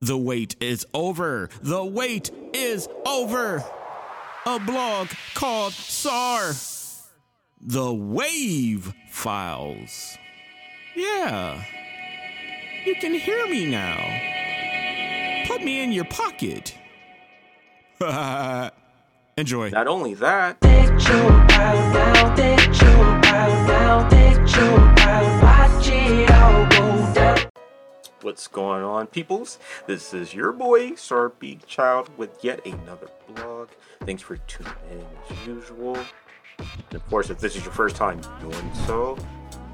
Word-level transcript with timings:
The 0.00 0.16
wait 0.16 0.54
is 0.60 0.86
over. 0.94 1.50
The 1.60 1.84
wait 1.84 2.30
is 2.52 2.88
over. 3.04 3.64
A 4.46 4.60
blog 4.60 5.08
called 5.34 5.72
SAR. 5.72 6.52
The 7.60 7.92
Wav 7.92 8.94
Files. 9.10 10.16
Yeah. 10.94 11.64
You 12.84 12.94
can 12.94 13.14
hear 13.14 13.44
me 13.48 13.66
now. 13.66 13.96
Put 15.48 15.64
me 15.64 15.82
in 15.82 15.90
your 15.90 16.04
pocket. 16.04 16.76
Enjoy. 19.36 19.70
Not 19.70 19.88
only 19.88 20.14
that, 20.14 20.58
What's 28.28 28.46
going 28.46 28.82
on, 28.82 29.06
peoples? 29.06 29.58
This 29.86 30.12
is 30.12 30.34
your 30.34 30.52
boy, 30.52 30.96
Sar 30.96 31.30
B-Child, 31.30 32.10
with 32.18 32.44
yet 32.44 32.60
another 32.66 33.08
blog. 33.26 33.70
Thanks 34.00 34.20
for 34.20 34.36
tuning 34.36 34.70
in 34.90 35.06
as 35.30 35.46
usual. 35.46 35.96
And 36.58 36.94
of 36.94 37.06
course, 37.08 37.30
if 37.30 37.40
this 37.40 37.56
is 37.56 37.64
your 37.64 37.72
first 37.72 37.96
time 37.96 38.20
doing 38.38 38.74
so, 38.86 39.16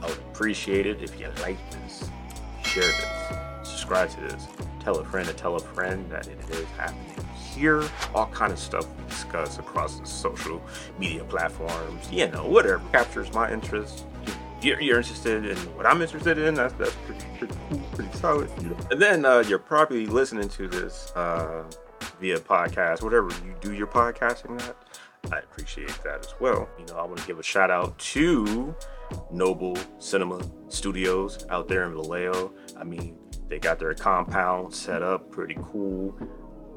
I 0.00 0.06
would 0.06 0.18
appreciate 0.18 0.86
it 0.86 1.02
if 1.02 1.18
you 1.18 1.32
like 1.42 1.58
this, 1.72 2.08
share 2.62 2.84
this, 2.84 3.68
subscribe 3.68 4.10
to 4.10 4.20
this, 4.20 4.46
tell 4.78 5.00
a 5.00 5.04
friend 5.04 5.26
to 5.26 5.34
tell 5.34 5.56
a 5.56 5.60
friend 5.60 6.08
that 6.12 6.28
it 6.28 6.38
is 6.50 6.64
happening 6.78 7.26
here. 7.34 7.82
All 8.14 8.28
kind 8.28 8.52
of 8.52 8.60
stuff 8.60 8.86
we 8.86 9.04
discuss 9.08 9.58
across 9.58 9.98
the 9.98 10.06
social 10.06 10.62
media 10.96 11.24
platforms. 11.24 12.08
You 12.08 12.28
know, 12.28 12.46
whatever 12.46 12.80
captures 12.92 13.32
my 13.32 13.52
interest. 13.52 14.06
You're, 14.64 14.80
you're 14.80 14.96
interested 14.96 15.44
in 15.44 15.56
what 15.76 15.84
I'm 15.84 16.00
interested 16.00 16.38
in. 16.38 16.54
That's 16.54 16.72
that's 16.74 16.94
pretty, 17.04 17.24
pretty 17.38 17.54
cool, 17.68 17.78
pretty 17.92 18.16
solid. 18.16 18.50
And 18.90 19.00
then 19.00 19.26
uh, 19.26 19.44
you're 19.46 19.58
probably 19.58 20.06
listening 20.06 20.48
to 20.48 20.66
this 20.66 21.12
uh, 21.14 21.64
via 22.18 22.38
podcast, 22.38 23.02
whatever 23.02 23.28
you 23.44 23.54
do 23.60 23.74
your 23.74 23.86
podcasting 23.86 24.60
at. 24.62 24.74
I 25.30 25.38
appreciate 25.40 25.96
that 26.02 26.20
as 26.20 26.34
well. 26.40 26.68
You 26.78 26.86
know, 26.86 26.96
I 26.96 27.04
want 27.04 27.18
to 27.18 27.26
give 27.26 27.38
a 27.38 27.42
shout 27.42 27.70
out 27.70 27.98
to 27.98 28.74
Noble 29.30 29.76
Cinema 29.98 30.40
Studios 30.68 31.44
out 31.50 31.68
there 31.68 31.84
in 31.84 31.92
Vallejo. 31.92 32.52
I 32.78 32.84
mean, 32.84 33.18
they 33.48 33.58
got 33.58 33.78
their 33.78 33.92
compound 33.92 34.74
set 34.74 35.02
up 35.02 35.30
pretty 35.30 35.58
cool. 35.62 36.16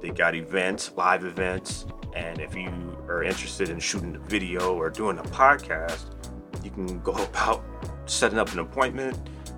They 0.02 0.10
got 0.10 0.36
events, 0.36 0.92
live 0.96 1.24
events, 1.24 1.86
and 2.16 2.40
if 2.40 2.54
you 2.54 2.70
are 3.08 3.24
interested 3.24 3.70
in 3.70 3.80
shooting 3.80 4.16
a 4.16 4.20
video 4.20 4.76
or 4.76 4.90
doing 4.90 5.18
a 5.20 5.24
podcast, 5.24 6.14
you 6.68 6.74
can 6.74 7.00
go 7.00 7.14
about 7.14 7.64
setting 8.06 8.38
up 8.38 8.52
an 8.52 8.60
appointment 8.60 9.18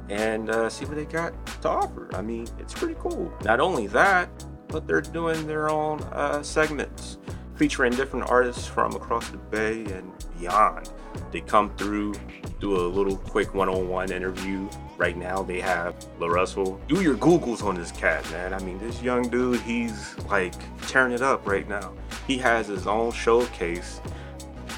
and 0.10 0.50
uh, 0.50 0.70
see 0.70 0.86
what 0.86 0.96
they 0.96 1.06
got 1.06 1.34
to 1.62 1.70
offer. 1.70 2.10
I 2.14 2.22
mean, 2.22 2.48
it's 2.60 2.74
pretty 2.74 2.96
cool. 3.00 3.32
Not 3.44 3.60
only 3.60 3.88
that, 3.88 4.30
but 4.68 4.88
they're 4.88 5.02
doing 5.02 5.48
their 5.48 5.70
own 5.70 6.02
uh, 6.12 6.44
segments 6.44 7.18
featuring 7.56 7.94
different 7.94 8.30
artists 8.30 8.66
from 8.66 8.96
across 8.96 9.30
the 9.30 9.38
bay 9.38 9.84
and 9.86 10.12
beyond. 10.40 10.90
They 11.32 11.42
come 11.42 11.76
through, 11.76 12.16
do 12.60 12.76
a 12.76 12.88
little 12.88 13.18
quick 13.18 13.54
one-on-one 13.54 14.12
interview. 14.12 14.70
Right 14.98 15.18
now, 15.18 15.44
they 15.44 15.62
have 15.62 15.96
LARussell. 16.20 16.80
Do 16.88 17.02
your 17.02 17.16
Googles 17.16 17.64
on 17.64 17.76
this 17.76 17.92
cat, 17.92 18.30
man. 18.32 18.54
I 18.54 18.60
mean, 18.60 18.80
this 18.80 19.02
young 19.02 19.30
dude, 19.30 19.62
he's 19.62 20.18
like 20.30 20.54
tearing 20.88 21.14
it 21.14 21.22
up 21.22 21.48
right 21.48 21.68
now. 21.68 21.94
He 22.28 22.38
has 22.38 22.68
his 22.68 22.86
own 22.86 23.12
showcase 23.12 24.02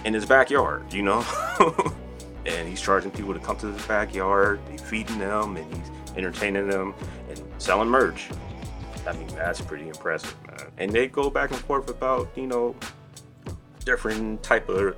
in 0.05 0.13
his 0.13 0.25
backyard, 0.25 0.93
you 0.93 1.03
know? 1.03 1.25
and 2.45 2.67
he's 2.67 2.81
charging 2.81 3.11
people 3.11 3.33
to 3.33 3.39
come 3.39 3.57
to 3.57 3.67
his 3.67 3.85
backyard. 3.85 4.59
He's 4.69 4.81
feeding 4.81 5.19
them 5.19 5.57
and 5.57 5.73
he's 5.73 5.91
entertaining 6.17 6.67
them 6.67 6.93
and 7.29 7.41
selling 7.57 7.89
merch. 7.89 8.29
I 9.07 9.13
mean, 9.13 9.27
that's 9.29 9.61
pretty 9.61 9.87
impressive, 9.87 10.35
man. 10.47 10.67
And 10.77 10.91
they 10.91 11.07
go 11.07 11.29
back 11.29 11.51
and 11.51 11.59
forth 11.59 11.89
about, 11.89 12.29
you 12.35 12.47
know, 12.47 12.75
different 13.85 14.43
type 14.43 14.69
of 14.69 14.95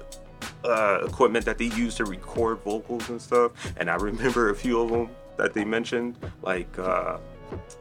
uh, 0.66 1.06
equipment 1.06 1.46
that 1.46 1.58
they 1.58 1.66
use 1.66 1.96
to 1.96 2.06
record 2.06 2.60
vocals 2.60 3.10
and 3.10 3.22
stuff. 3.22 3.52
And 3.78 3.90
I 3.90 3.96
remember 3.96 4.50
a 4.50 4.56
few 4.56 4.82
of 4.82 4.90
them 4.90 5.10
that 5.38 5.54
they 5.54 5.66
mentioned, 5.66 6.18
like 6.42 6.78
uh, 6.78 7.18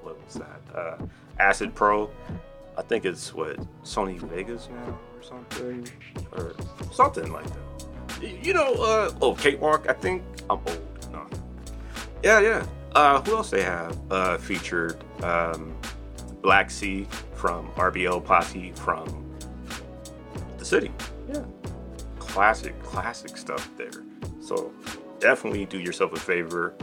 what 0.03 0.23
was 0.25 0.35
that? 0.35 0.61
Uh, 0.75 0.97
Acid 1.39 1.75
Pro. 1.75 2.11
I 2.77 2.83
think 2.83 3.05
it's 3.05 3.35
what 3.35 3.59
Sony 3.85 4.19
Vegas 4.19 4.69
now 4.71 4.99
or 5.15 5.23
something, 5.23 5.89
or 6.33 6.55
something 6.93 7.33
like 7.33 7.45
that. 7.45 7.72
You 8.21 8.53
know, 8.53 8.75
uh, 8.75 9.13
oh 9.21 9.35
Cakewalk. 9.35 9.89
I 9.89 9.93
think 9.93 10.23
I'm 10.51 10.59
old. 10.67 11.13
No. 11.13 11.27
Yeah, 12.23 12.41
yeah. 12.41 12.67
Uh, 12.95 13.23
who 13.23 13.37
else 13.37 13.51
they 13.51 13.63
have 13.63 13.99
uh, 14.11 14.39
featured? 14.39 15.03
Um, 15.23 15.75
Black 16.43 16.71
C 16.71 17.07
from 17.35 17.69
RBL 17.73 18.25
Posse 18.25 18.73
from 18.73 19.25
the 20.59 20.65
city. 20.65 20.91
Yeah. 21.33 21.45
Classic, 22.19 22.81
classic 22.83 23.37
stuff 23.37 23.71
there. 23.77 23.91
So 24.41 24.73
definitely 25.21 25.65
do 25.67 25.79
yourself 25.79 26.13
a 26.13 26.21
favor. 26.21 26.75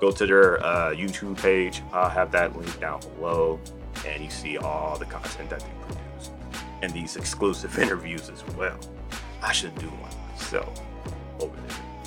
Go 0.00 0.10
to 0.10 0.26
their 0.26 0.62
uh, 0.62 0.90
YouTube 0.90 1.40
page. 1.40 1.82
I'll 1.92 2.10
have 2.10 2.32
that 2.32 2.56
link 2.56 2.80
down 2.80 3.00
below. 3.00 3.60
And 4.06 4.22
you 4.22 4.30
see 4.30 4.58
all 4.58 4.98
the 4.98 5.06
content 5.06 5.50
that 5.50 5.60
they 5.60 5.70
produce. 5.80 6.30
And 6.82 6.92
these 6.92 7.16
exclusive 7.16 7.78
interviews 7.84 8.28
as 8.28 8.44
well. 8.56 8.78
I 9.46 9.52
should 9.52 9.74
do 9.76 9.86
one 9.86 10.10
myself 10.32 10.82
over 11.40 11.56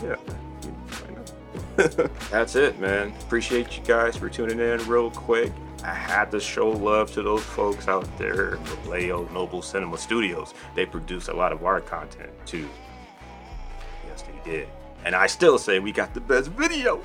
there. 0.02 0.18
Yeah. 1.78 2.08
That's 2.30 2.58
it, 2.58 2.78
man. 2.80 3.14
Appreciate 3.22 3.78
you 3.78 3.84
guys 3.86 4.18
for 4.18 4.28
tuning 4.28 4.60
in 4.60 4.86
real 4.90 5.10
quick. 5.10 5.54
I 5.82 5.94
had 5.94 6.32
to 6.32 6.42
show 6.42 6.70
love 6.70 7.14
to 7.14 7.24
those 7.24 7.42
folks 7.42 7.88
out 7.88 8.06
there 8.18 8.56
in 8.56 8.64
Vallejo 8.64 9.30
Noble 9.30 9.62
Cinema 9.62 9.98
Studios. 9.98 10.54
They 10.76 10.86
produce 10.86 11.30
a 11.30 11.34
lot 11.34 11.54
of 11.54 11.64
our 11.64 11.80
content 11.80 12.32
too. 12.46 12.68
Yes, 14.06 14.24
they 14.24 14.52
did. 14.52 14.68
And 15.06 15.16
I 15.16 15.28
still 15.28 15.58
say 15.58 15.80
we 15.80 15.94
got 15.94 16.14
the 16.14 16.20
best 16.20 16.50
video. 16.50 17.02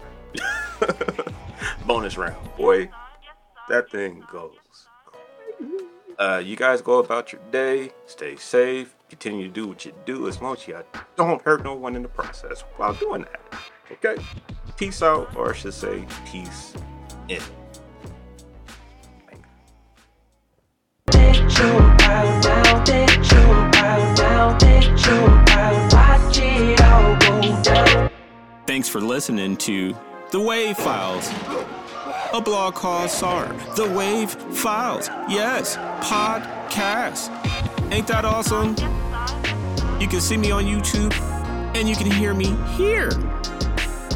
Bonus 1.87 2.19
round. 2.19 2.57
Boy, 2.57 2.91
that 3.69 3.89
thing 3.89 4.25
goes. 4.33 4.57
Uh, 6.19 6.43
you 6.45 6.57
guys 6.57 6.83
go 6.83 6.99
about 6.99 7.33
your 7.33 7.41
day, 7.53 7.93
stay 8.07 8.35
safe, 8.35 8.97
continue 9.15 9.47
to 9.47 9.53
do 9.53 9.69
what 9.69 9.85
you 9.85 9.93
do 10.07 10.27
as 10.27 10.43
long 10.43 10.57
as 10.57 10.67
you 10.67 10.77
don't 11.15 11.41
hurt 11.43 11.63
no 11.63 11.73
one 11.73 11.95
in 11.95 12.03
the 12.03 12.09
process 12.09 12.63
while 12.77 12.93
doing 12.95 13.23
that. 13.23 13.41
Okay? 13.93 14.21
Peace 14.77 15.05
out, 15.05 15.37
or 15.37 15.51
I 15.51 15.55
should 15.55 15.73
say, 15.73 16.05
peace 16.27 16.75
in. 17.29 17.41
Thanks 28.67 28.89
for 28.89 29.01
listening 29.01 29.57
to 29.59 29.93
The 30.33 30.39
Wav 30.39 30.77
Files, 30.77 31.31
a 32.33 32.41
blog 32.41 32.75
called 32.75 33.09
SAR. 33.09 33.47
The 33.77 33.85
Wav 33.85 34.31
Files. 34.53 35.07
Yes, 35.29 35.77
podcast. 36.05 37.31
Ain't 37.93 38.09
that 38.09 38.25
awesome? 38.25 38.75
You 40.05 40.11
can 40.11 40.21
see 40.21 40.37
me 40.37 40.51
on 40.51 40.65
YouTube 40.65 41.15
and 41.75 41.89
you 41.89 41.97
can 41.97 42.11
hear 42.11 42.35
me 42.35 42.55
here 42.77 43.09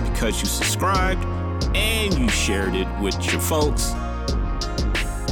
because 0.04 0.38
you 0.38 0.44
subscribed 0.44 1.24
and 1.74 2.12
you 2.18 2.28
shared 2.28 2.74
it 2.74 2.86
with 3.00 3.14
your 3.32 3.40
folks. 3.40 3.94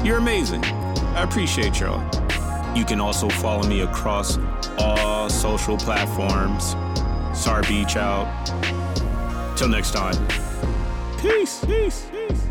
You're 0.02 0.16
amazing. 0.16 0.64
I 0.64 1.24
appreciate 1.24 1.78
y'all. 1.78 2.02
You 2.74 2.86
can 2.86 3.02
also 3.02 3.28
follow 3.28 3.68
me 3.68 3.82
across 3.82 4.38
all 4.78 5.28
social 5.28 5.76
platforms. 5.76 6.74
SAR 7.38 7.60
Beach 7.64 7.96
out. 7.96 8.26
Till 9.58 9.68
next 9.68 9.90
time. 9.90 10.16
Peace, 11.18 11.62
peace, 11.66 12.06
peace. 12.10 12.46